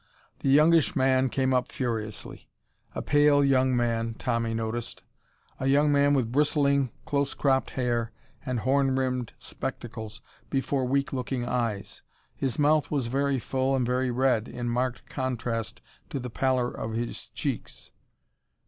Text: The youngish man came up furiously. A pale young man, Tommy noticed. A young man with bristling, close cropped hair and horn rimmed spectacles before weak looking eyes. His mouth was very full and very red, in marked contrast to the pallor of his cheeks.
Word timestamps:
The 0.39 0.49
youngish 0.49 0.95
man 0.95 1.29
came 1.29 1.53
up 1.53 1.71
furiously. 1.71 2.49
A 2.95 3.03
pale 3.03 3.43
young 3.45 3.77
man, 3.77 4.15
Tommy 4.15 4.55
noticed. 4.55 5.03
A 5.59 5.67
young 5.67 5.91
man 5.91 6.15
with 6.15 6.31
bristling, 6.31 6.89
close 7.05 7.35
cropped 7.35 7.69
hair 7.77 8.11
and 8.43 8.61
horn 8.61 8.95
rimmed 8.95 9.33
spectacles 9.37 10.19
before 10.49 10.85
weak 10.85 11.13
looking 11.13 11.45
eyes. 11.45 12.01
His 12.35 12.57
mouth 12.57 12.89
was 12.89 13.05
very 13.13 13.37
full 13.37 13.75
and 13.75 13.85
very 13.85 14.09
red, 14.09 14.47
in 14.47 14.69
marked 14.69 15.05
contrast 15.05 15.83
to 16.09 16.19
the 16.19 16.31
pallor 16.31 16.71
of 16.71 16.93
his 16.93 17.29
cheeks. 17.29 17.91